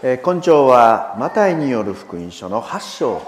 [0.00, 3.20] 今朝はマタイによる福音書の8章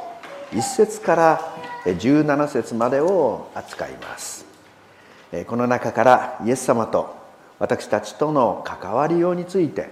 [0.53, 1.41] 1節から
[1.85, 4.47] 17節までを扱います。
[5.49, 7.17] この中からイエス様と
[7.59, 9.91] 私たちとの関わりようについて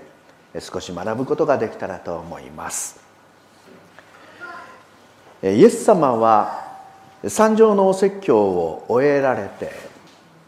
[0.61, 3.01] 少し学ぶことができたらと思います。
[5.43, 6.77] イエス様は
[7.27, 9.73] 山上のお説教を終えられて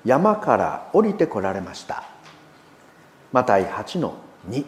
[0.04, 2.04] 山から降りてこられました。
[3.32, 4.14] マタイ8の
[4.48, 4.64] 2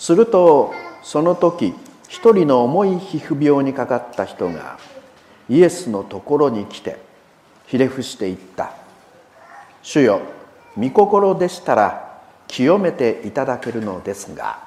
[0.00, 0.72] すると
[1.02, 1.74] その時
[2.08, 4.78] 一人の重い皮膚病にかかった人が
[5.50, 6.98] イエスのところに来て
[7.66, 8.72] ひれ伏していった
[9.84, 10.22] 「主よ
[10.78, 12.18] 御心でしたら
[12.48, 14.60] 清めていただけるのですが」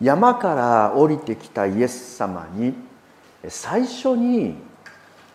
[0.00, 2.72] 山から降りてきたイエス様に
[3.48, 4.54] 最初に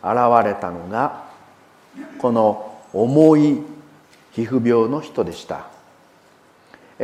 [0.02, 0.14] 現
[0.46, 1.26] れたのが
[2.18, 3.62] この重い
[4.32, 5.75] 皮膚病の人でした。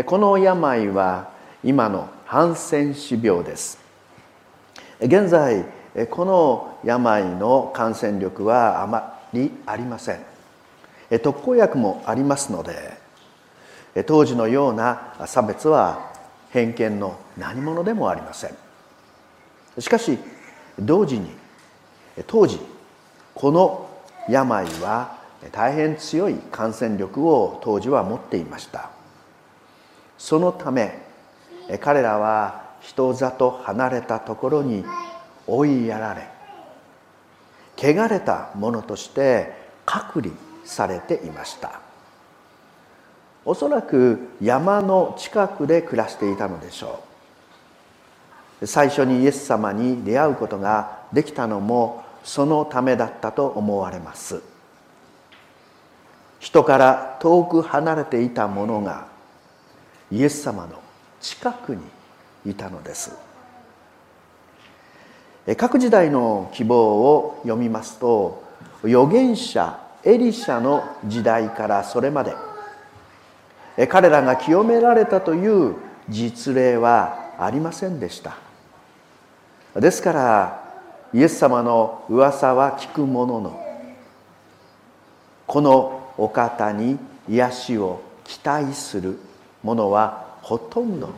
[0.06, 1.32] この病は
[1.66, 3.78] 今のハンセン氏病です。
[5.02, 5.66] 現在
[6.10, 11.20] この病の感染力はあまりありません。
[11.22, 12.98] 特効薬もありますので
[14.06, 16.14] 当時のような差別は
[16.52, 18.52] 偏見の何者でもありません。
[19.78, 20.18] しかし
[20.80, 21.32] 同時に
[22.28, 22.62] 当時
[23.36, 23.90] この
[24.30, 25.18] 病は
[25.52, 29.01] 大変強い感染力を当時は持っていました。
[30.22, 31.00] そのため
[31.80, 34.86] 彼らは人里離れたところに
[35.48, 36.28] 追いやられ
[37.76, 39.52] 汚れた者として
[39.84, 40.32] 隔離
[40.64, 41.82] されていました。
[43.44, 47.04] おそらく山の近くで暮らしていたのでしょ
[48.62, 48.68] う。
[48.68, 54.44] 最初にイエス様に出会うことができたのもそのためだったと思われます。
[56.40, 59.10] 人から遠く離れていた者が
[60.12, 60.82] イエス様の
[61.20, 61.82] 近くに
[62.46, 63.18] いたのです。
[65.58, 68.44] 各時代の希望を読みますと
[68.84, 72.36] 預言者エリシャの時代からそれまで
[73.88, 75.76] 彼らが清められたという
[76.10, 78.38] 実例はありませんでした。
[79.76, 80.64] ですから
[81.14, 83.66] イエス様の噂は聞くものの
[85.48, 86.98] このお方に
[87.30, 89.18] 癒しを期待する
[89.64, 91.14] 者はほとんど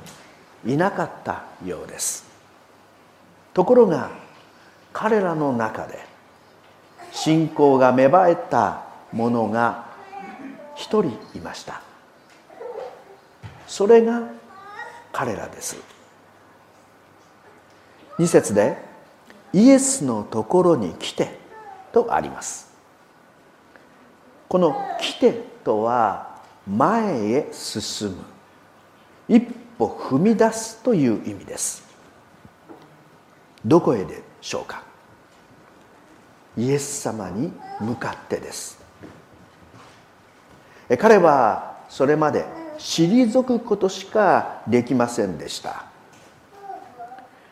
[0.66, 2.26] いなかったようです。
[3.54, 4.12] ところが
[4.92, 6.06] 彼らの中で
[7.12, 9.86] 信仰が芽生えた者が
[10.76, 11.82] 一人いました。
[13.68, 14.24] それが
[15.12, 15.78] 彼らです。
[18.18, 18.78] 2節で
[19.54, 21.38] イエスのところに来て
[21.92, 22.74] とあります。
[24.50, 25.34] この来て
[25.64, 28.33] とは前へ進む。
[29.28, 29.42] 一
[29.78, 31.84] 歩踏み出すという意味です。
[33.66, 34.84] どこへでしょうか？
[36.58, 38.78] イエス様に向かってです。
[41.00, 42.46] 彼はそれまで
[42.78, 45.86] 退くことしかできませんでした。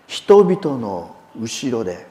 [0.07, 2.05] 人々の後ろで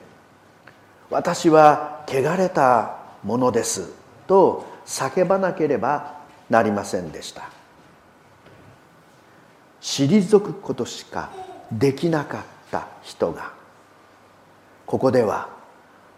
[1.11, 3.93] 「私は汚れたものです」
[4.27, 6.15] と叫ばなければ
[6.49, 7.51] なりませんでした。
[9.81, 11.31] 退くことしか
[11.73, 13.53] できなかった人が
[14.87, 15.49] ここでは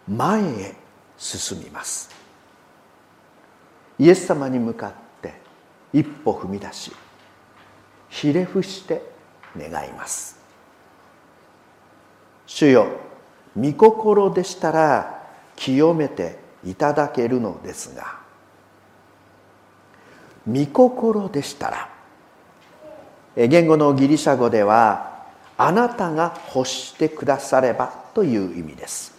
[0.07, 0.75] 前へ
[1.17, 2.09] 進みます。
[3.99, 5.33] イエス様に向かって
[5.93, 6.91] 一歩踏み出し
[8.09, 9.03] ひれ伏して
[9.57, 10.39] 願います。
[12.47, 12.87] 主よ
[13.55, 18.19] 御心でしたら清めていただけるのですが
[20.47, 21.92] 御心でしたら
[23.35, 25.25] 言語のギリシャ語では
[25.57, 29.13] あなたが欲してくださればという意味です。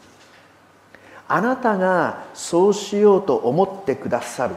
[1.26, 4.54] あなたがそうしようと思ってくださる。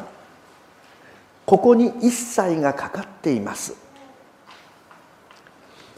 [1.46, 3.76] ここに一切がかかっています。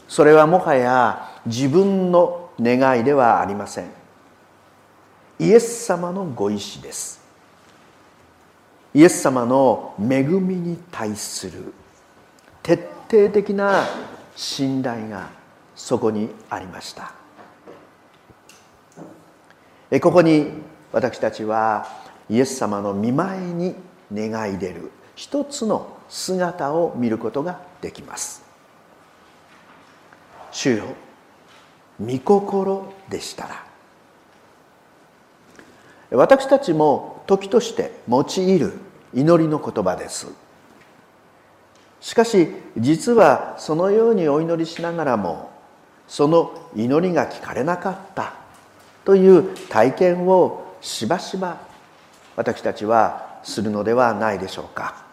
[0.06, 3.90] それはもはや自分の願いではありません。
[5.38, 7.20] イエス様のご意志です。
[8.92, 11.72] イエス様の恵みに対する
[12.62, 13.84] 徹底的な
[14.36, 15.30] 信頼が
[15.74, 17.12] そこにありました。
[20.00, 20.46] ここに
[20.92, 21.86] 私たちは
[22.28, 23.74] イエス様の見前に
[24.14, 28.42] 願い出る一つの姿を見ることができます。
[30.52, 30.84] 主よ
[32.00, 33.64] 御心でしたら。
[36.12, 38.72] 私たちも時として用いる
[39.12, 40.28] 祈りの言葉です。
[42.00, 45.50] しかし実はそのようにお祈りしながらも
[46.08, 48.34] その祈りが聞かれなかった
[49.04, 51.58] という体験をしばしば
[52.36, 55.04] 私たちはするのではないでしょうか。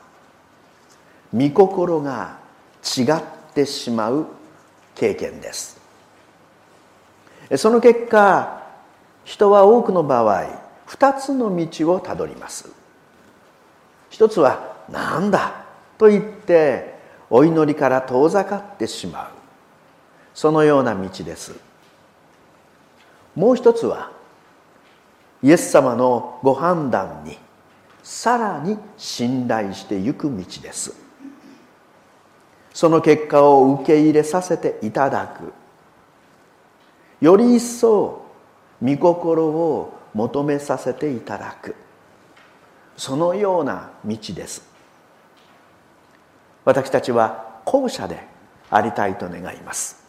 [1.33, 2.37] 御心が
[2.97, 3.05] 違っ
[3.53, 4.27] てしまう
[4.95, 5.79] 経験です。
[7.57, 8.63] その結果
[9.23, 10.45] 人は多くの場合
[10.85, 12.69] 二つの道をたどります。
[14.09, 15.65] 一つは「なんだ」
[15.97, 16.95] と言って
[17.29, 19.27] お祈りから遠ざかってしまう。
[20.33, 21.55] そのような道です。
[23.35, 24.11] もう一つは
[25.43, 27.37] イエス様のご判断に
[28.03, 30.93] さらに信頼してゆく道です。
[32.73, 35.51] その結果を受け入れさせていただく。
[37.19, 38.21] より一層
[38.81, 41.75] 御心を求めさせていただく。
[42.95, 44.76] そのような道です。
[46.67, 48.19] 私たちは後者で
[48.69, 50.03] ありたいと願います。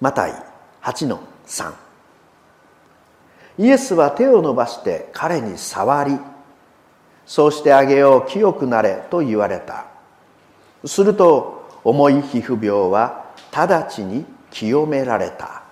[0.00, 0.32] マタイ
[0.80, 1.74] 8の3
[3.58, 6.18] イエスは手を伸ばして彼に触り
[7.26, 9.84] そうしてあげよう清くなれと言われた。
[10.86, 15.62] すると重い皮膚病は直ちに清められた。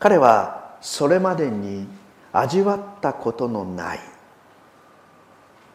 [0.00, 1.86] 彼はそれまでに
[2.32, 4.00] 味わったことのない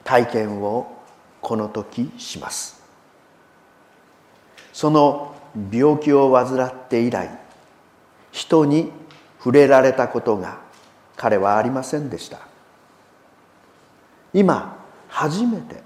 [0.06, 0.88] 体験を
[1.42, 2.82] この時します。
[4.72, 5.36] その
[5.72, 7.40] 病気を患って以来
[8.32, 8.92] 人に
[9.40, 10.60] 触れられたことが
[11.16, 12.40] 彼はありませんでした。
[14.34, 15.82] 今初めて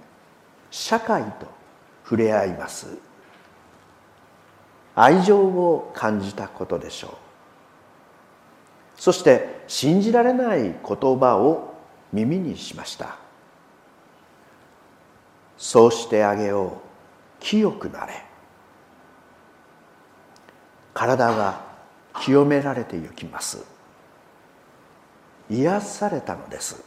[0.72, 1.48] 社会と
[2.04, 2.98] 触れ合います。
[4.96, 7.12] 愛情を感じたことでしょう。
[8.98, 11.74] そして信じられない言葉を
[12.12, 13.29] 耳にしました。
[15.60, 16.72] そうしてあげよう。
[17.42, 18.24] 清くなれ。
[20.94, 21.62] 体が
[22.22, 23.64] 清められてゆきます。
[25.50, 26.82] 癒されたのです。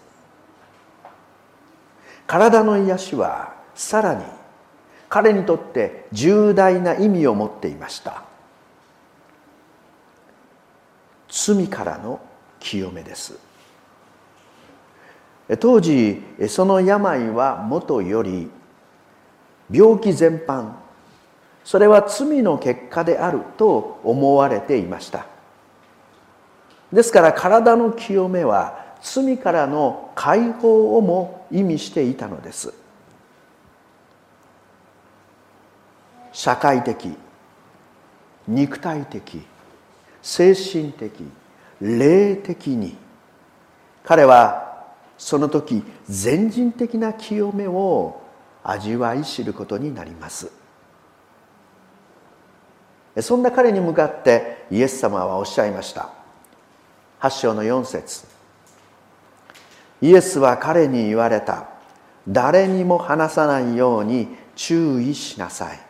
[2.26, 4.24] 体の癒しはさらに
[5.10, 8.22] 彼にとって重大な意味を持っていました。
[11.28, 12.20] 罪からの
[12.58, 13.38] 清めです。
[15.60, 18.50] 当時その病はもとより
[19.72, 20.74] 病気全般。
[21.64, 25.26] それは罪の結果であると思われていました。
[26.92, 32.74] ですから体の清めは罪からの解放をも意味していたのです。
[36.32, 37.14] 社会的
[38.48, 39.42] 肉体的
[40.22, 41.10] 精神的
[41.80, 42.96] 霊的に
[44.04, 44.86] 彼は
[45.18, 48.21] その時全人的な清めを
[48.64, 50.50] 味わい知ることになります。
[53.20, 56.10] そんな彼に向かってイエス様はおっしゃいました。
[57.20, 58.24] 8章の4節。
[60.00, 61.68] イエスは彼に言われた。
[62.28, 65.80] 誰にも話さないように注意しなさい。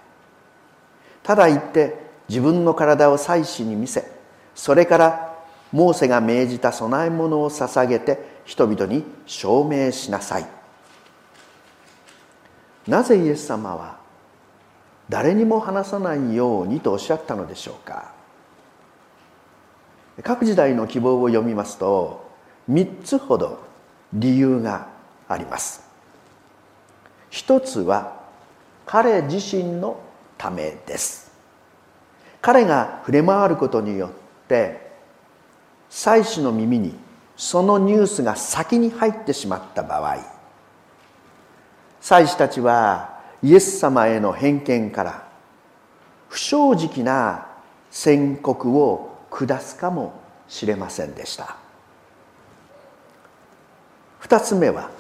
[1.23, 4.05] ただ言って自分の体を祭司に見せ。
[4.55, 5.39] それから
[5.71, 10.62] モーセが命じた供え物を捧げて人々に証明しなさい。
[12.87, 13.99] なぜイエス様は
[15.09, 18.12] 誰にも話さないようにとおっしゃったのでしょうか？
[20.23, 22.30] 各時代の希望を読みますと
[22.71, 23.61] 3つほど
[24.12, 24.88] 理由が
[25.28, 25.88] あります。
[27.30, 28.21] 一つは
[28.85, 30.00] 彼自身の
[30.37, 31.33] ためです。
[32.40, 34.11] 彼が触れ回ることによっ
[34.49, 34.92] て
[35.88, 36.95] 祭司の耳に
[37.37, 40.18] そのニュースが先に入ってしまった場合
[42.02, 45.28] 祭司たちはイエス様への偏見から
[46.28, 47.47] 不正直な
[47.92, 50.12] 宣告を下すかも
[50.49, 51.56] しれませんでした。
[54.18, 54.90] 二つ目は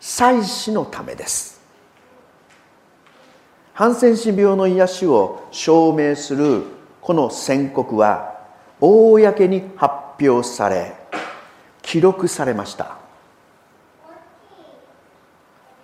[0.00, 1.60] 祭司のためです。
[3.74, 6.62] ハンセン氏病の癒しを証明する
[7.02, 8.40] この宣告は
[8.80, 9.94] 公に発
[10.26, 10.94] 表され
[11.82, 13.01] 記録されました。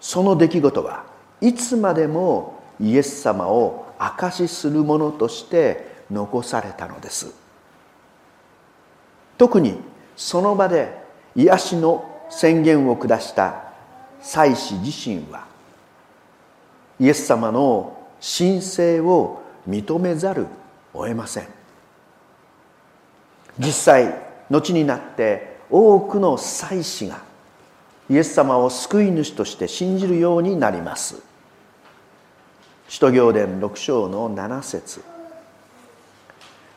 [0.00, 1.04] その出来事は
[1.40, 7.34] いつまでもイエス様を証しするものとして残されたのです。
[9.36, 9.78] 特に
[10.16, 10.96] その場で
[11.36, 13.64] 癒しの宣言を下した
[14.20, 15.46] 祭司自身は
[16.98, 20.46] イエス様の神聖を認めざる
[20.92, 21.48] を得ません。
[23.58, 24.14] 実際
[24.50, 27.27] 後になって多くの祭司が
[28.10, 31.22] イエス様を救い主として信じるようになります。
[32.88, 35.02] 使徒行伝6章の7節。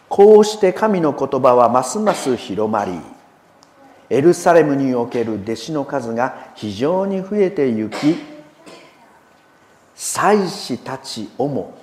[0.09, 2.99] こうして神の言葉はますます広まり
[4.09, 8.17] エルサレムにおける弟子の数が非常に増えてゆき
[9.95, 11.77] 祭司たちをも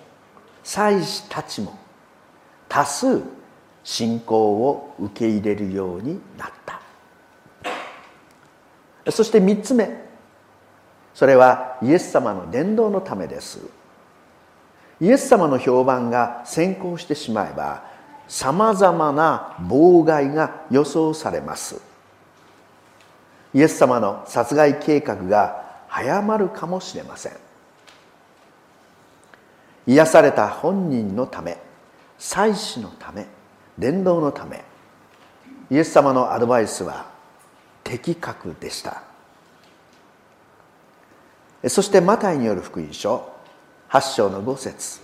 [0.63, 1.79] 祭司たちも
[2.69, 3.23] 多数
[3.83, 6.83] 信仰を受け入れるようになった。
[9.11, 10.09] そして3つ目。
[11.15, 13.61] それはイエス様の伝道のためです。
[15.01, 17.85] イエス様の評判が先行してしまえば
[18.27, 21.81] さまざまな妨害が予想されます。
[23.55, 27.33] イエス様の殺害計画が早まるかもしれません。
[29.87, 31.57] 癒された本人のため
[32.19, 33.27] 祭司のため
[33.79, 34.63] 伝道のため
[35.71, 37.07] イエス様のアドバイスは
[37.89, 39.03] 的確でした。
[41.69, 43.33] そしてマタイによる福音書
[43.89, 45.01] 8章の5節。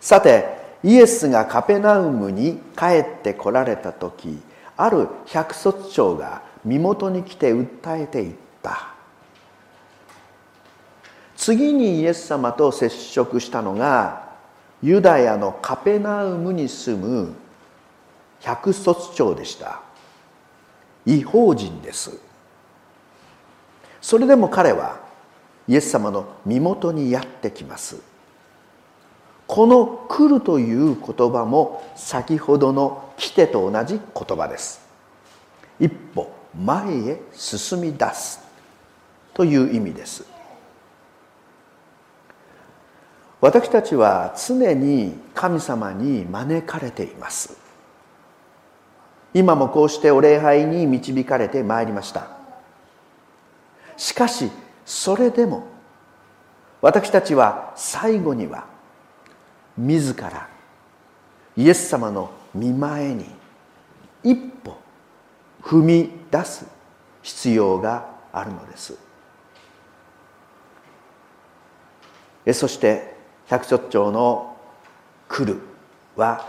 [0.00, 4.40] さてイエスがカペナウムに帰ってこられた時
[4.76, 8.88] ある百卒長が身元に来て訴えていった。
[11.36, 14.30] 次にイエス様と接触したのが
[14.80, 17.34] ユダヤのカペナウムに住む
[18.40, 19.82] 百卒長でした。
[21.06, 22.18] 違法人です。
[24.00, 25.00] それでも彼は
[25.68, 27.96] イエス様の身元にやってきます。
[29.46, 34.80] この「来る」という言葉も先ほどの「来て」と同じ言葉です。
[35.78, 38.40] 一歩前へ進み出す
[39.34, 40.24] という意味です。
[43.40, 47.61] 私たちは常に神様に招かれています。
[49.34, 52.28] 今もこうしてお礼拝に導かれてまいりました。
[53.96, 54.50] しかし
[54.84, 55.66] それでも
[56.80, 58.66] 私たちは最後には
[59.78, 60.48] 自ら
[61.56, 63.26] イエス様の見前に
[64.22, 64.76] 一歩
[65.62, 66.66] 踏み出す
[67.22, 68.98] 必要があるのです。
[72.52, 73.14] そして
[73.46, 74.56] 百卒長の
[75.28, 75.60] 「来る」
[76.16, 76.48] は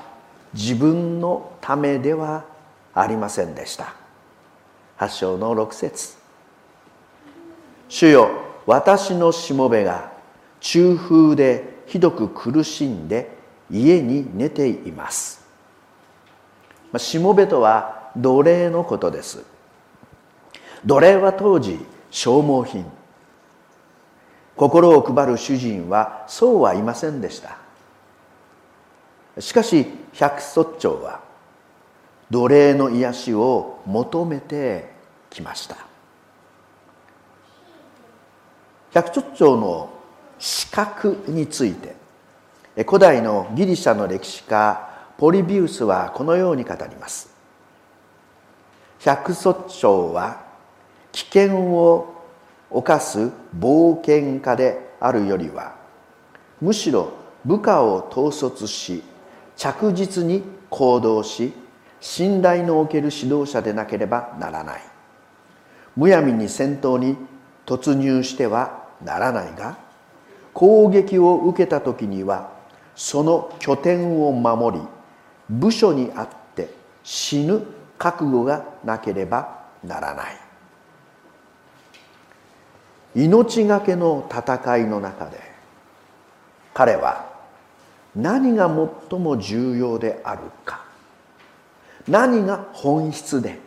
[0.54, 2.46] 自分のためでは
[2.94, 3.94] ありませんでした。
[5.00, 6.16] 8章の6節。
[7.90, 8.30] 主よ
[8.66, 10.12] 私のしもべが
[10.62, 13.38] 中風でひどく苦しんで
[13.70, 15.46] 家に寝ています。
[16.98, 19.44] しもべとは奴隷のことです。
[20.86, 21.80] 奴隷は当時
[22.12, 22.86] 消耗品。
[24.56, 27.58] 心を配る主人はそうはいませんでした。
[29.40, 31.23] しかし百卒長は
[32.34, 34.90] 奴隷の癒しを求めて
[35.30, 35.78] きました。
[38.92, 39.90] 百卒長の
[40.40, 41.96] 資格について
[42.86, 47.32] 古代のギリシャの歴史家ポリビウスはこのように語ります。
[49.02, 50.42] 百卒長は
[51.12, 52.16] 危険を
[52.72, 55.76] 犯す冒険家であるよりは
[56.60, 57.12] むしろ
[57.46, 59.04] 部下を統率し
[59.56, 61.54] 着実に行動し
[62.04, 64.82] 信頼のおける指導者でなければならない。
[65.96, 67.16] むやみに戦闘に
[67.66, 69.78] 突入してはならないが
[70.54, 72.52] 攻撃を受けた時には
[72.94, 74.86] その拠点を守り
[75.50, 76.74] 部署にあって
[77.06, 77.66] 死ぬ
[77.98, 80.38] 覚悟がなければならない。
[83.16, 85.40] 命がけの戦いの中で
[86.74, 87.32] 彼は
[88.14, 88.68] 何が
[89.10, 90.83] 最も重要であるか。
[92.08, 93.60] 何が本質で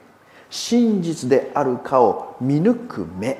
[0.51, 3.39] 真実であるかを見抜く目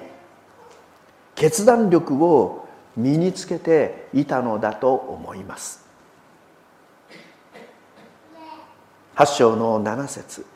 [1.35, 5.85] 決断力を身につけていたのだと思います。
[9.17, 10.47] 8章の7節。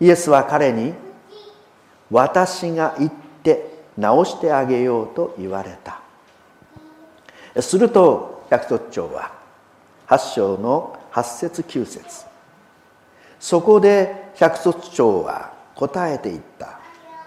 [0.00, 0.94] イエスは彼に
[2.10, 6.00] 「私が行って直してあげよう」と言われた。
[7.60, 9.32] すると百卒長は
[10.08, 12.35] 8章の8節9節。
[13.40, 16.78] そこで百卒長は答えていった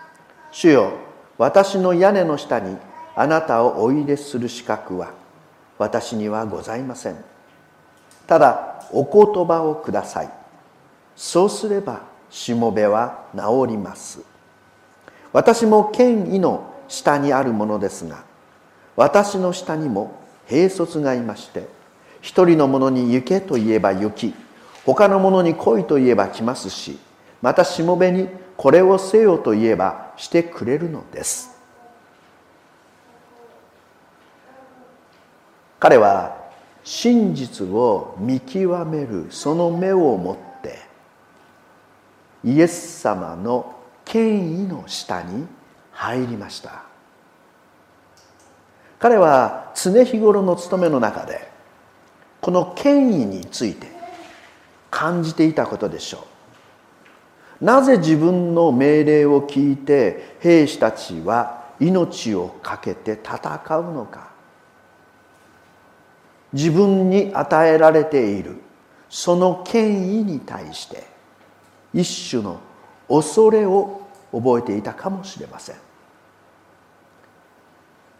[0.51, 0.91] 「主よ
[1.37, 2.77] 私の屋根の下に
[3.15, 5.11] あなたをお入れする資格は
[5.77, 7.15] 私にはございません。
[8.27, 10.29] ただお言葉をください。
[11.15, 14.19] そうすればしもべは治ります。
[15.31, 18.23] 私も権威の下にあるものですが
[18.95, 20.11] 私の下にも
[20.47, 21.67] 兵卒がいまして
[22.21, 24.33] 一人の者に行けと言えば行き
[24.85, 26.97] 他の者に来いと言えば来ますし
[27.41, 31.57] またしもべにこれをせよと言えばしてくれるのです。
[35.79, 36.35] 彼は
[36.83, 40.79] 真実を見極めるその目を持って
[42.43, 45.47] イエス様の権威の下に
[45.93, 46.83] 入りました。
[48.99, 51.49] 彼は常日頃の務めの中で
[52.41, 53.88] この権威について
[54.89, 56.25] 感じていたことでしょ
[57.61, 57.65] う。
[57.65, 64.29] なぜ自分の命令を聞いて兵士たちは命を懸けて戦うのか。
[66.53, 68.59] 自分に与えられている
[69.09, 71.03] その権威に対して
[71.93, 72.59] 一種の
[73.07, 75.75] 恐れを覚えていたかもしれません。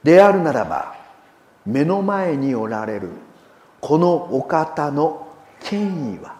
[0.03, 0.95] であるならば
[1.65, 3.09] 目の前におられる
[3.81, 5.27] このお方の
[5.61, 6.38] 権威は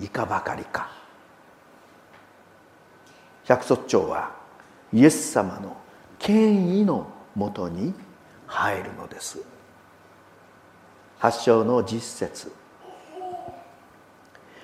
[0.00, 0.90] いかばかりか。
[3.44, 4.32] 百卒長は
[4.92, 5.76] イエス様の
[6.18, 7.94] 権威のもとに
[8.46, 9.40] 入るのです。
[11.18, 12.52] 発祥の実節。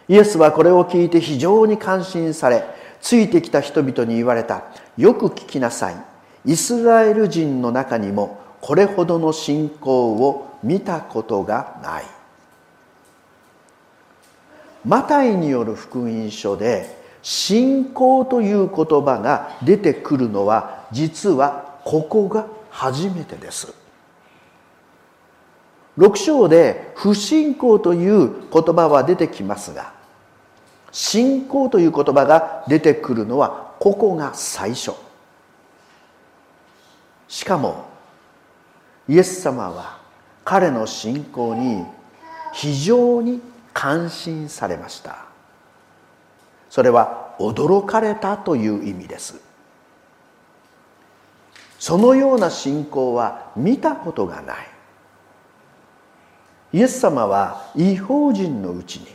[0.06, 2.64] イエスはこれを聞いて非常に感心され
[3.00, 4.64] ついてきた人々に言われた。
[4.96, 5.96] よく聞きなさい。
[6.44, 12.04] イスラエル人の中にもこれほどの信仰を見たことがない。
[14.84, 23.72] マタイによる福音書で信仰という言葉が出てくるのは実はここが初めてです。
[25.96, 29.92] 6章で不信仰という言葉は出てきますが
[30.90, 34.92] 信仰という言葉が出てくるのはここが最初。
[37.28, 37.86] しかも
[39.08, 39.98] イエス様は
[40.44, 41.84] 彼の信仰に
[42.52, 43.40] 非常に
[43.74, 45.26] 感心されました。
[46.70, 49.40] それは驚かれたという意味です。
[51.78, 54.56] そのような信仰は見たことがない。
[56.72, 59.06] イエス様は違法人のうちに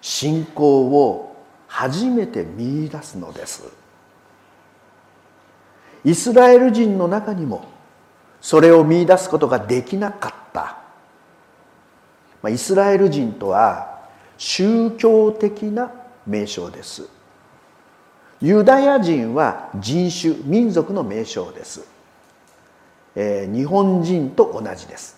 [0.00, 3.64] 信仰を初めて見いだすのです。
[6.04, 7.64] イスラエル人の中にも
[8.40, 10.85] それを見いだすことができなかった
[12.42, 13.96] まあイスラエル人とは
[14.38, 15.90] 宗教的な
[16.26, 17.08] 名称です。
[18.40, 21.86] ユダヤ人は人種民族の名称です、
[23.14, 25.16] えー、日本人と同じです。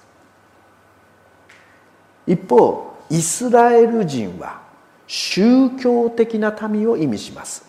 [2.26, 4.60] 一方イスラエル人は
[5.06, 7.66] 宗教的な民を意味します。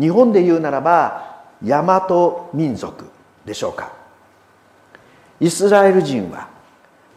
[0.00, 3.04] 日本で言うならば大和民族
[3.44, 3.92] でしょうか。
[5.40, 6.48] イスラエル人は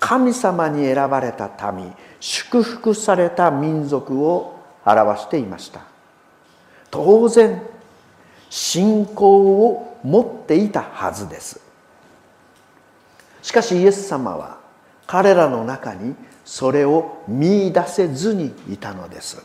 [0.01, 5.81] 神様に選ばれた民祝福された民族を表していました。
[6.89, 7.61] 当然
[8.49, 11.61] 信仰を持っていたはずです。
[13.43, 14.57] しかしイエス様は
[15.05, 19.41] 彼らの中にそれを見出せずにいたのです。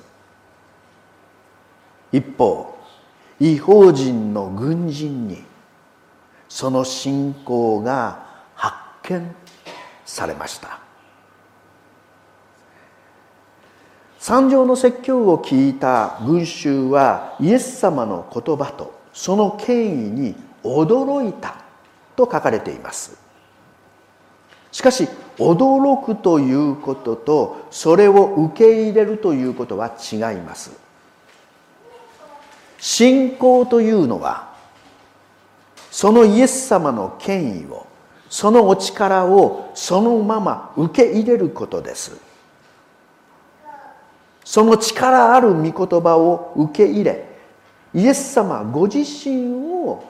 [2.12, 2.74] 一方
[3.38, 5.44] 違法人の軍人に
[6.48, 9.34] その信仰が発見
[10.06, 10.78] されました。
[14.18, 21.56] 三条の説教を聞いた群衆はイエス様の言葉とその権威に驚いた
[22.16, 23.18] と書かれています。
[24.72, 30.72] しかし驚くということとそれを受け入れるということは違います。
[32.78, 34.54] 信仰というのは
[35.90, 37.86] そのイエス様の権威を
[38.28, 42.20] そのお力をそのまま受け入れることです。
[44.44, 47.24] その力ある御言葉を受け入れ
[47.94, 50.04] イエス様ご自身を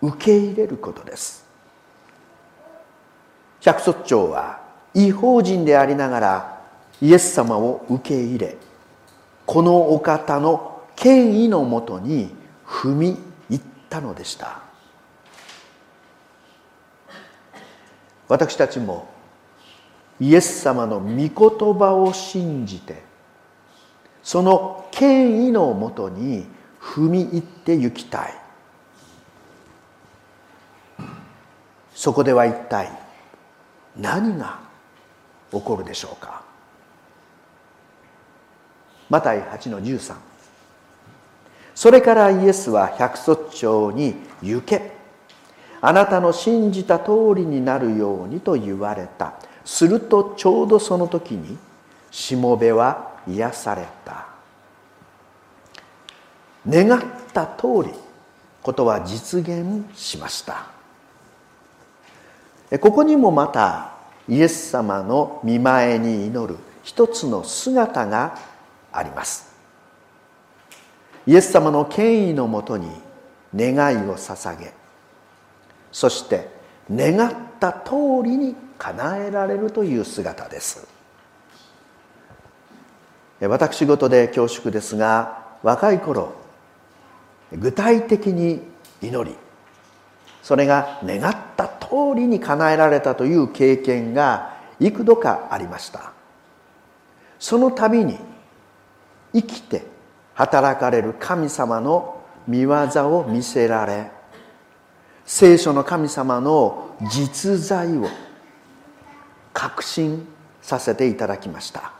[0.00, 1.44] 受け入れることです。
[3.60, 4.60] 百卒長は
[4.94, 6.60] 違法人でありながら
[7.00, 8.56] イエス様を受け入れ
[9.46, 12.34] このお方の権威のもとに
[12.66, 14.71] 踏み入ったのでした。
[18.32, 19.06] 私たちも
[20.18, 21.28] イエス様の御言
[21.78, 23.02] 葉を信じて
[24.22, 26.46] その権威のもとに
[26.80, 28.34] 踏み入って行きたい。
[31.94, 32.90] そこでは一体
[33.98, 34.60] 何が
[35.50, 36.42] 起こるでしょうか。
[39.10, 40.14] マタイ8の13
[41.74, 45.01] それからイエスは百卒長に行け。
[45.84, 49.34] あなたの信じた通りになるようにと言われた。
[49.64, 51.58] するとちょうどその時に
[52.10, 54.26] しもべは癒された。
[56.68, 57.90] 願った通り
[58.62, 60.66] ことは実現しました。
[62.80, 63.90] ここにもまた
[64.28, 68.38] イエス様の見前に祈る一つの姿が
[68.92, 69.52] あります。
[71.26, 72.88] イエス様の権威のもとに
[73.54, 74.81] 願いを捧げ
[75.92, 76.48] そして
[76.90, 77.92] 願った通
[78.24, 80.88] りに叶えられるという姿です。
[83.40, 86.32] 私事で恐縮ですが若い頃
[87.52, 88.62] 具体的に
[89.00, 89.36] 祈り
[90.42, 96.12] それが願った通りに叶えられたという経験が幾度かありました。
[97.38, 98.18] その度に
[99.32, 99.84] 生きて
[100.34, 102.70] 働かれる神様の見業
[103.18, 104.10] を見せられ
[105.24, 108.08] 聖書の神様の実在を
[109.52, 110.26] 確信
[110.60, 111.92] させていただきました。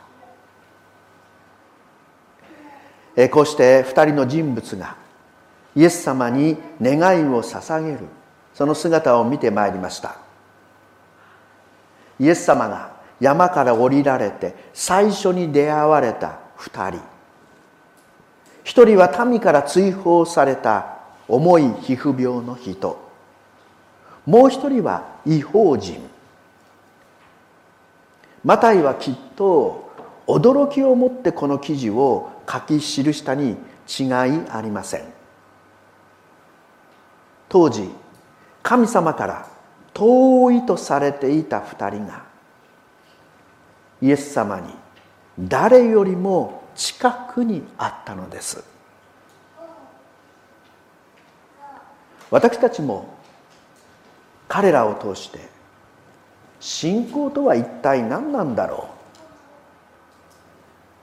[3.31, 4.95] こうして2人の人物が
[5.75, 7.99] イエス様に願いを捧げる
[8.53, 10.17] その姿を見てまいりました。
[12.19, 17.01] イエス様が山から降りられて最初に出会われた2人。
[18.63, 23.12] 一人は民から追放された重い皮膚病の人。
[24.25, 26.01] もう一人は違法人。
[28.43, 29.91] マタイはきっと
[30.27, 33.57] 驚きを持ってこの記事を書き記したに
[33.87, 34.07] 違い
[34.49, 35.03] ありません。
[37.49, 37.89] 当時
[38.61, 39.47] 神様から
[39.93, 42.25] 遠いとされていた二人が
[44.01, 44.73] イエス様に
[45.39, 48.63] 誰よりも近くにあったのです。
[52.31, 53.12] 私たちも
[54.53, 55.39] 彼らを通して
[56.59, 58.87] 信仰とは一体何なんだろ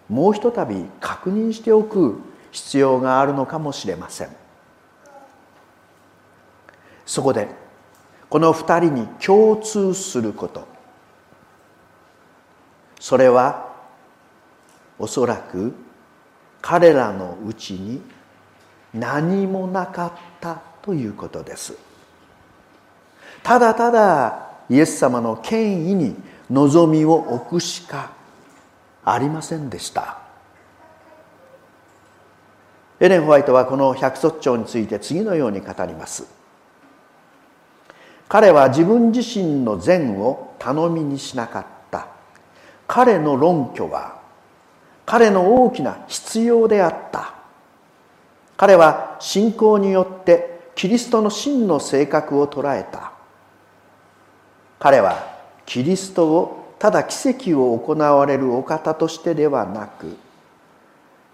[0.09, 0.13] う？
[0.13, 2.21] もうひとたび確認しておく
[2.53, 4.29] 必要があるのかもしれません。
[7.05, 7.49] そこで
[8.29, 10.69] この二人に共通すること。
[13.01, 13.69] それは
[14.97, 15.75] おそらく
[16.63, 18.01] 彼らのうちに
[18.95, 21.90] 何もなかったということです。
[23.43, 26.17] ただただイエス様の権威に
[26.51, 28.13] 望みを置くしか
[29.05, 30.19] ありませんでした。
[33.01, 36.27] エレン・ホワイトはこの百卒長について次のように語ります。
[38.29, 42.09] 彼は自分自身の善を頼みにしなかった。
[42.87, 44.21] 彼の論拠は
[45.07, 47.35] 彼の大きな必要であった。
[48.57, 53.13] 彼は信仰によってキリストの真の性格を捉えた。
[54.81, 60.17] 彼はキリストをただ奇跡を行われるお方としてではなく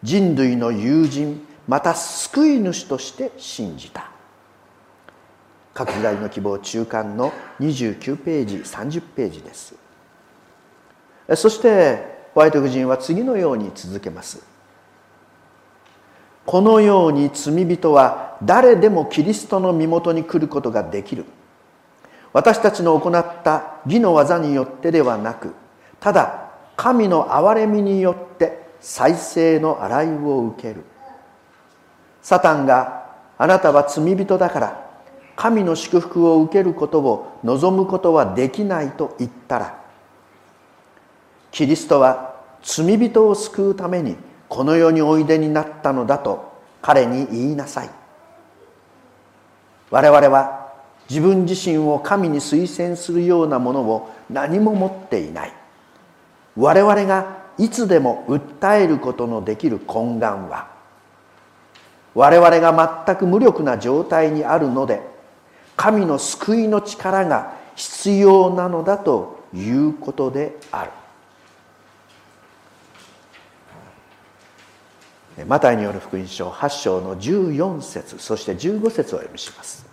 [0.02, 4.10] 人類の友人また救い主として信じた。
[5.72, 9.76] 各時代の希望中間の29ページ30ページです。
[11.36, 14.44] そしてホワイト夫人は次のように続けます。
[16.44, 21.26] このように罪人は誰でもキリストの身元に来ることができる。
[22.36, 25.54] 私たちの行った義の技によってではなく
[25.98, 30.84] ただ神の憐れみによって再生の洗いを受ける。
[32.20, 33.06] サタンが
[33.38, 34.86] あなたは罪人だから
[35.34, 39.80] 神の祝福を受けることを望むことはできないと言ったら
[41.52, 44.14] キリストは罪人を救うために
[44.50, 47.90] この世においでになったのだと彼に言いなさい。
[49.90, 50.65] 我々は
[51.08, 55.52] 自分自身を神に推薦するようなものを何も持っていない。
[56.56, 60.68] 我々がいつでも訴えることのできる懇願は
[62.14, 65.02] 我々が全く無力な状態にあるので
[65.76, 70.90] 神の救いの力が必要なのだということである。
[75.46, 79.85] マタイによる福音書8章の14節そして15節を読みします。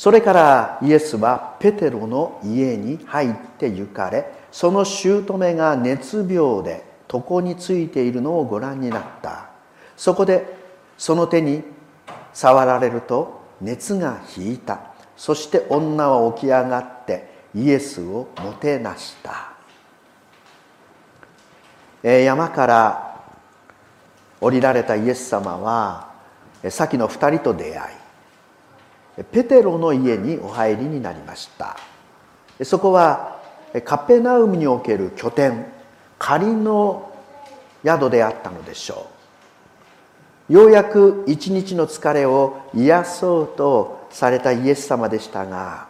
[0.00, 9.50] それからイエスはペテロの家に入って行かれその姑が熱病で床についているのをご覧になった。
[9.98, 10.56] そこで
[10.96, 11.62] その手に
[12.32, 14.80] 触られると熱が引いた。
[15.18, 19.52] そして女は起き上がってイエスをもてなした。
[22.02, 23.22] え山から
[24.40, 26.08] 降りられたイエス様は
[26.70, 27.99] 先の2人と出会い。
[29.24, 31.76] ペテロの家にお入りになりました。
[32.64, 33.40] そこは
[33.84, 35.66] カペナウムにおける拠点
[36.18, 37.12] 仮の
[37.84, 39.06] 宿であったのでしょ
[40.48, 40.52] う。
[40.52, 45.86] ようやく一日の疲れを癒そうとされたイエス様でしたが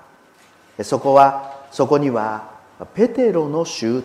[0.83, 2.51] そこはそこには
[2.95, 4.03] ペテロの姑。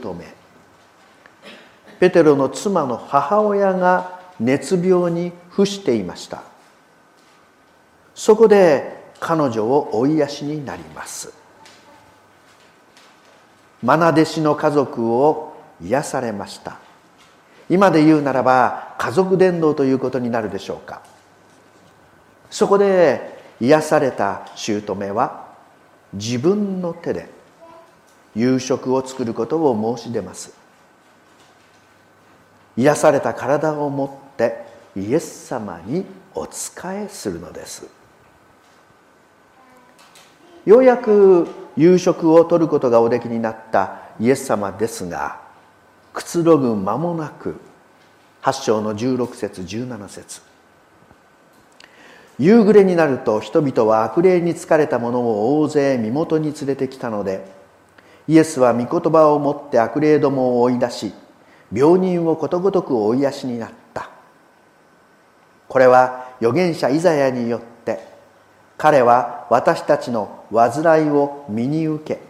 [1.99, 6.43] ペテロの妻の母親が熱病に伏していました。
[8.13, 8.94] そこで
[9.27, 11.33] 彼女を追いやしになります。
[13.83, 16.77] 愛弟子の家族を癒されました。
[17.67, 21.01] 今で言うならば家族伝道ということになるでしょうか。
[22.51, 25.47] そこで癒された姑は
[26.13, 27.27] 自分の手で
[28.35, 30.53] 夕食を作ることを申し出ます。
[32.77, 38.04] 癒された体を持ってイエス様にお仕えするのです。
[40.65, 41.47] ようやく
[41.77, 45.39] 夕食をとることがおできになったイエス様ですが
[46.11, 47.59] くつろぐ間もなく
[48.41, 50.41] 8章の16節17節。
[52.37, 57.45] 夕暮れになると人々は悪霊に疲れた者を大勢身元に連れてきたので
[58.27, 61.13] イエスは御言葉を持って悪霊どもを追い出し
[61.71, 64.09] 病人をことごとく追いやしになった。
[65.67, 68.14] これは預言者イザヤによって
[68.77, 72.21] 彼は私たちの患いを身に受け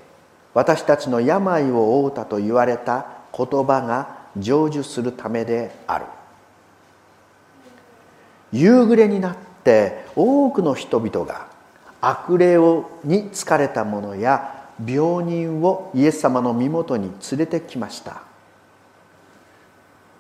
[0.54, 6.06] 私たちの病を負うたと言われた言葉が成就するためである。
[8.54, 11.48] 夕暮れになって多くの人々が
[12.00, 12.58] 悪霊
[13.04, 18.22] に疲れた者や病人をイエス様の身元に連れてきました。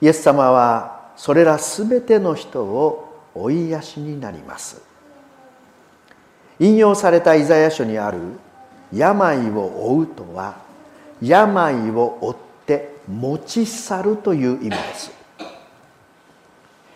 [0.01, 4.81] イエス様はそれら全ての人を追いやしになります。
[6.59, 8.19] 引用されたイザヤ書にある
[8.93, 10.55] 「病を負う」とは
[11.21, 15.15] 病を負って持ち去るという意味です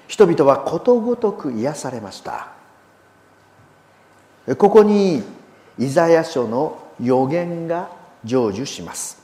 [0.10, 2.48] 人々はことごとく癒されました。
[4.58, 5.24] ここに
[5.78, 7.90] イザヤ書の予言が
[8.26, 9.22] 成就します。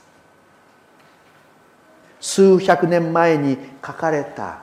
[2.20, 4.62] 数百年前に書かれた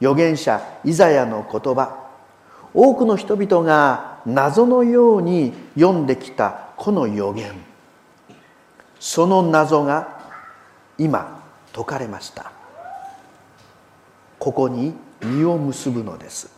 [0.00, 2.09] 預言者イザヤの言葉。
[2.72, 7.52] 多くの人々が謎のように読んできたこの予言。
[8.98, 10.20] その謎が
[10.98, 12.52] 今解かれました。
[14.38, 16.50] ここに実を結ぶのです。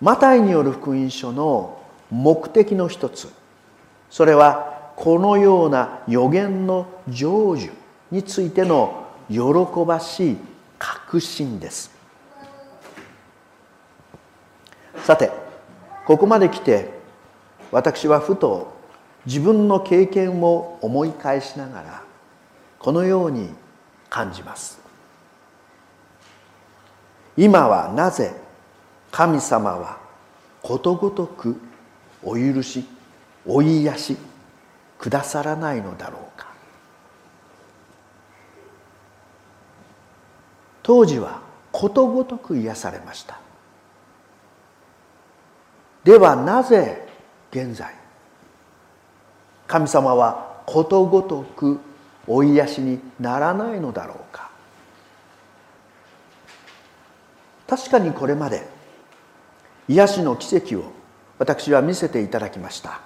[0.00, 3.32] マタイによる福音書の目的の一つ。
[4.10, 7.70] それはこのような予言の成就
[8.10, 9.40] についての喜
[9.86, 10.36] ばしい
[10.78, 11.97] 確信です。
[15.08, 15.30] さて
[16.04, 16.90] ここまで来て
[17.72, 18.76] 私はふと
[19.24, 22.02] 自分の経験を思い返しながら
[22.78, 23.48] このように
[24.10, 24.78] 感じます。
[27.38, 28.34] 今はなぜ
[29.10, 29.98] 神様は
[30.60, 31.58] ことごとく
[32.22, 32.84] お許し
[33.46, 34.16] お癒し
[34.98, 36.48] くださらないのだろうか。
[40.82, 41.40] 当時は
[41.72, 43.47] ことごとく癒されました。
[46.08, 47.06] ではなぜ
[47.50, 47.94] 現在
[49.66, 51.80] 神様はことごとく
[52.26, 54.50] お癒しにならないのだろうか。
[57.66, 58.66] 確かにこれまで
[59.86, 60.92] 癒しの奇跡を
[61.38, 63.02] 私は見せていただきました。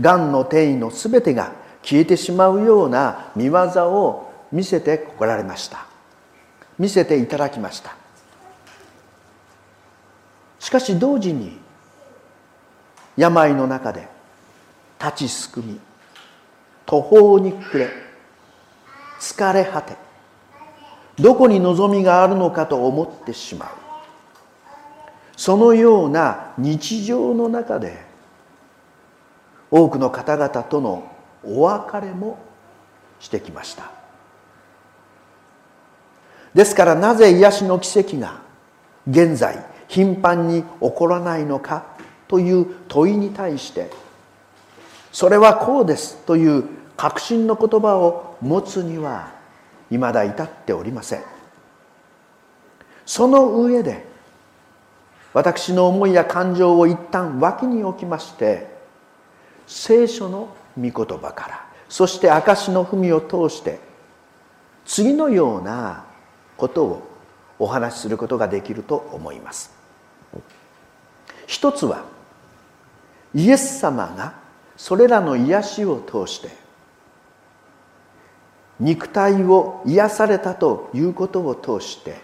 [0.00, 1.52] がんの転移の全てが
[1.84, 5.86] 消えてしまうような見業を見せてこられました。
[6.76, 7.94] 見せていただきました。
[10.58, 11.59] しかし同時に
[13.20, 14.08] 病の中で
[14.98, 15.78] 立ちすくみ
[16.86, 17.90] 途方に暮れ
[19.20, 19.94] 疲れ果て
[21.18, 23.68] どこに望みがあるのかと思ってしまう。
[25.36, 28.04] そのような日常の中で
[29.70, 31.10] 多くの方々との
[31.44, 32.38] お別れも
[33.20, 33.90] してきました。
[36.54, 38.40] ですからなぜ癒しの奇跡が
[39.08, 41.84] 現在頻繁に起こらないのか
[42.30, 43.90] という問いに対して
[45.10, 46.64] それはこうですという
[46.96, 49.32] 確信の言葉を持つには
[49.90, 51.24] 未だ至っておりません。
[53.04, 54.06] その上で
[55.32, 58.68] 私の思いや感情を一旦脇に置きまして
[59.66, 63.80] 聖書の御言葉からそして証の文を通して
[64.84, 66.04] 次のような
[66.56, 67.02] ことを
[67.58, 69.74] お話しすることができると思います。
[71.48, 72.04] 一つは
[73.34, 74.34] イエス様が
[74.76, 76.48] それらの癒しを通して
[78.80, 82.16] 肉体を癒されたということを通して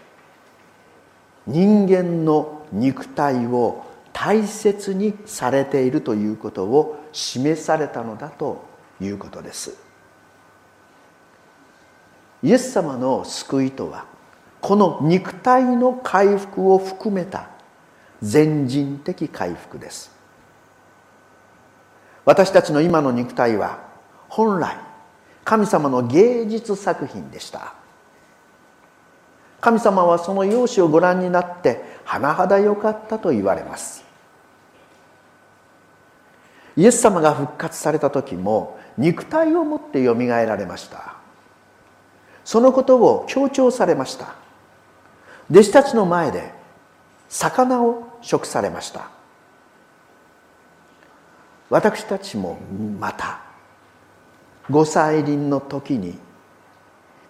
[1.45, 8.65] 人間の肉体を大切にされているということを示されたのだと
[8.99, 9.77] いうことです。
[12.43, 14.05] イエス様の救いとは
[14.59, 17.49] この肉体の回復を含めた
[18.21, 20.16] 全人的回復です。
[22.27, 23.79] 私たちの今の肉体は
[24.27, 24.75] 本来
[25.45, 27.73] 神様の芸術作品でした。
[29.61, 34.03] 神様はその容姿をご覧になって甚だ良かったと言われます。
[36.75, 41.15] イエス様が復活された時も肉体をもってよみがえられました。
[42.43, 44.35] そのことを強調されました。
[45.49, 46.51] 弟子たちの前で
[47.29, 49.16] 魚を食されました。
[51.69, 52.57] 私たちも
[52.99, 53.41] また
[54.69, 56.17] ご再臨の時に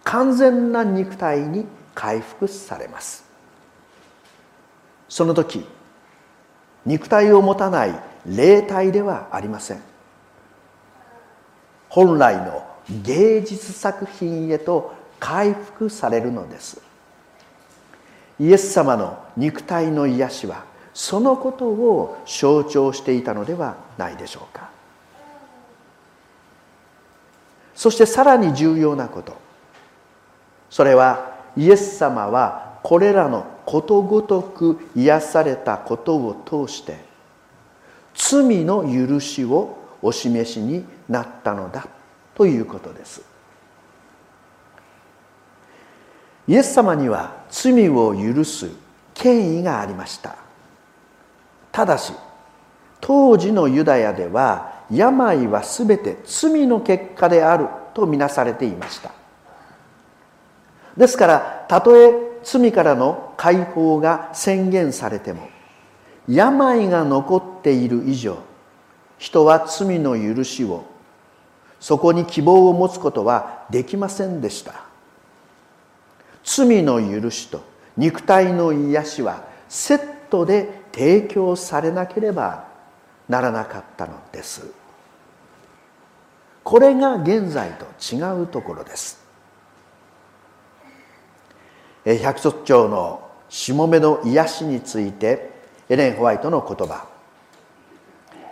[0.03, 3.25] 完全な肉体に回復されます。
[5.09, 5.65] その時
[6.85, 9.81] 肉体を持たない霊体ではありません。
[11.89, 12.65] 本来の
[13.03, 16.81] 芸術作品へと回復されるのです。
[18.39, 20.63] イエス様の肉体の癒しは
[20.97, 24.71] そのことを象徴していたのではないでしょうか。
[27.75, 29.37] そしてさらに重要なこと。
[30.71, 36.97] それはイエス様はこれらのことごとく癒されたことを通して
[38.15, 41.87] 罪の許しをお示しになったのだ
[42.33, 43.21] ということです。
[46.47, 48.71] イエス様には罪を許す
[49.13, 50.46] 権威がありました。
[51.77, 52.11] ただし
[52.99, 59.11] 当時のユダヤでは病は全て罪の結果であるとみなされていました。
[60.97, 65.49] ですからたとえ罪からの解放が宣言されても
[66.27, 68.39] 病が残っている以上
[69.19, 70.83] 人は罪の許しを
[71.79, 74.73] そこに希望を持つことはできませんでした。
[76.43, 77.61] 罪の許しと
[77.95, 79.99] 肉体の癒しはセッ
[80.31, 82.65] トで提供されなければ
[83.29, 84.71] ならなかったのです。
[86.63, 89.23] これが現在と違うところです。
[92.03, 95.51] 百卒長のしもべの癒しについて
[95.87, 97.05] エレン・ホワイトの言葉。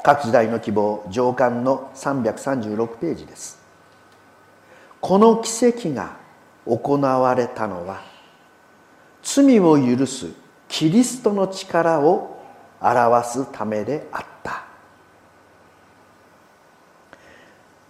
[0.03, 3.59] 各時代の希望上巻の336ページです。
[5.01, 6.17] この奇跡が
[6.67, 8.01] 行われたのは
[9.23, 10.29] 罪を許す
[10.67, 12.34] キリストの力を
[12.85, 14.63] 表すためであった。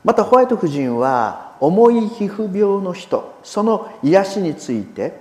[0.04, 5.20] またホワイト夫人は重い皮膚病の人その癒しについて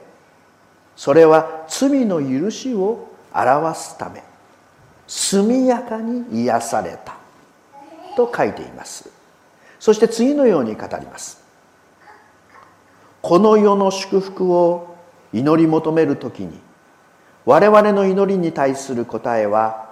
[0.95, 4.23] それは罪の許しを表すため
[5.07, 7.17] 速やかに癒された
[8.17, 9.11] と書いています。
[9.81, 11.43] そして次のように語ります。
[13.21, 14.97] この世の祝福を
[15.33, 16.61] 祈り求める時に
[17.45, 19.91] 我々の祈りに対する答えは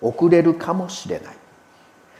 [0.00, 1.36] 遅れるかもしれない。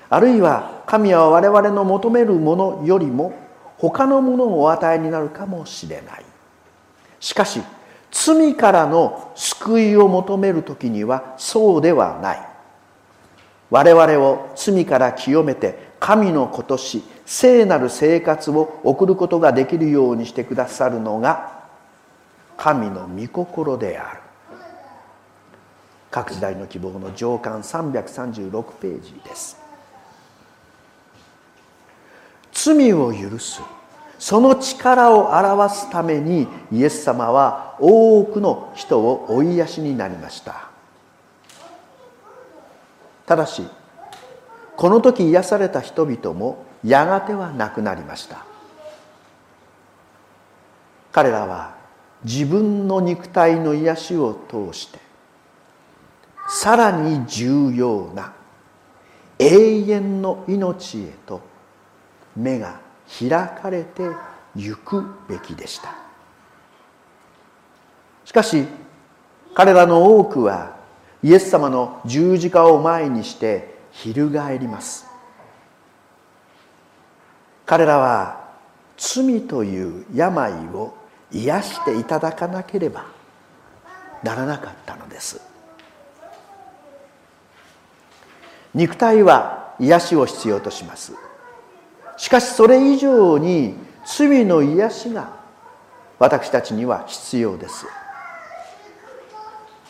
[0.09, 3.33] あるいは神は我々の求めるものよりも
[3.79, 6.25] 他のものをお与えになるかもしれない。
[7.21, 7.63] しかし
[8.11, 12.47] 罪からの救いを求める時にはそうではない。
[13.71, 21.61] 我々を罪から清めて神の子とし聖なる生活を送ることができるようにしてくださるのが
[22.57, 24.21] 神の御心である。
[26.11, 29.57] 各時代の希望の上巻336ページです。
[32.53, 33.63] 罪を許す。
[34.19, 40.69] その力を表すためにイエス様は多くの人を追いやしになりました。
[43.25, 43.63] ただし
[44.77, 48.45] この時癒された人々もやがてはなくなりました。
[51.13, 51.75] 彼らは
[52.25, 55.10] 自分の肉体の癒しを通して
[56.61, 58.35] さらに重要な
[59.39, 61.41] 永遠の命へと
[62.37, 62.79] 目が
[63.19, 64.11] 開かれて
[64.55, 65.95] ゆくべきでした。
[68.27, 68.67] しかし
[69.55, 70.77] 彼らの多くは
[71.23, 75.07] イエス様の十字架を前にして翻ります。
[77.65, 78.51] 彼らは
[78.99, 80.95] 罪という病を
[81.33, 83.07] 癒していただかなければ
[84.23, 85.50] ならなかったのです。
[88.75, 91.15] 肉体は癒しを必要とします。
[92.17, 95.41] しかしそれ以上に罪の癒しが
[96.19, 97.87] 私たちには必要です。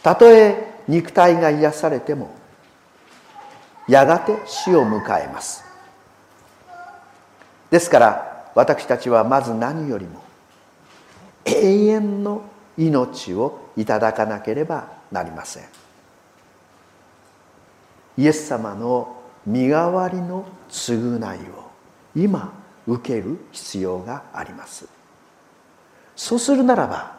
[0.02, 2.34] たとえ肉体が癒されても
[3.88, 5.64] やがて死を迎えます。
[7.70, 10.22] ですから私たちはまず何よりも
[11.44, 12.42] 永遠の
[12.76, 15.79] 命をいただかなければなりません。
[18.16, 21.70] イエス様の身代わりの償いを
[22.14, 22.52] 今
[22.86, 24.86] 受ける必要があります。
[26.16, 27.16] そうするならば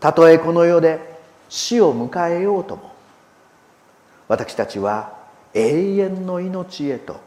[0.00, 2.92] たとえこの世で死を迎えようとも
[4.28, 5.16] 私たちは
[5.54, 7.20] 永遠の命へと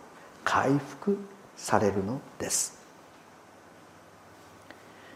[0.43, 1.18] 回復
[1.56, 2.80] されるのです。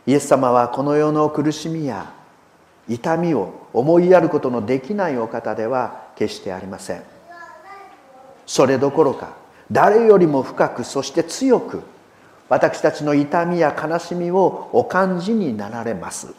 [0.05, 2.13] イエス様はこの世の苦しみや
[2.89, 7.12] 痛みを思いやることのできないお方では決してありません。
[8.53, 9.33] それどころか
[9.71, 11.81] 誰よりも深くそして強く
[12.49, 16.35] 私たちの痛みや悲しみをお感じになられます。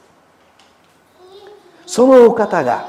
[1.87, 2.87] そのお方が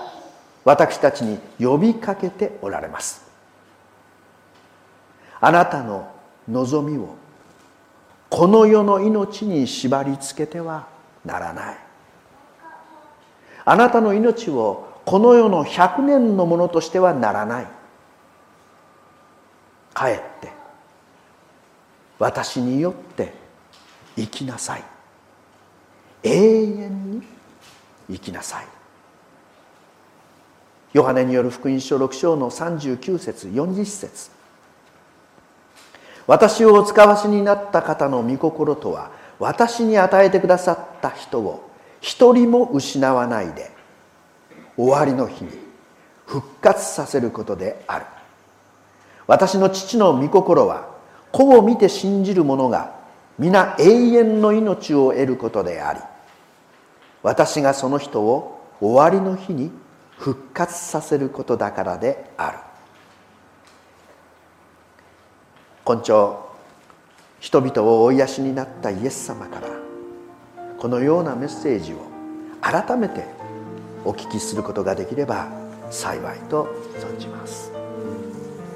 [0.63, 3.25] 私たちに呼びかけておられます。
[5.41, 6.07] あなたの
[6.47, 7.15] 望みを
[8.29, 10.85] この世の命に縛り付けては
[11.25, 11.77] ならない。
[13.65, 17.67] あなたの命をこの世の100年のものとしてはならない。
[19.95, 20.51] 帰って
[22.19, 23.33] 私によって
[24.15, 24.83] 生きなさい。
[26.23, 27.23] 永遠に
[28.09, 28.67] 生きなさい。
[30.93, 34.31] ヨハネによる福音書6章の39節40節。
[36.27, 41.69] 私をお使わしになった方の御心とは私に与えてくださった人を
[42.01, 43.71] 一人も失わないで
[44.77, 45.51] 終わりの日に
[46.25, 48.05] 復活させることである。
[49.27, 50.89] 私の父の御心は
[51.31, 52.95] 子を見て信じる者が
[53.37, 55.99] 皆永遠の命を得ることであり
[57.23, 59.71] 私がその人を終わりの日に
[60.17, 62.57] 復活させることだからである。
[65.83, 66.49] 今朝
[67.39, 69.67] 人々をお癒しになったイエス様から
[70.79, 71.97] このようなメッセージを
[72.61, 73.23] 改めて
[74.03, 75.47] お聞きすることができれば
[75.91, 76.67] 幸いと
[76.99, 77.74] 存じます。